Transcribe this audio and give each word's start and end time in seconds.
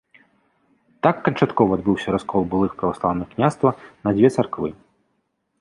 Так 1.07 1.19
канчаткова 1.27 1.71
адбыўся 1.79 2.15
раскол 2.17 2.41
былых 2.53 2.71
праваслаўных 2.79 3.27
княства 3.35 3.69
на 4.03 4.09
дзве 4.17 4.29
царквы. 4.41 4.69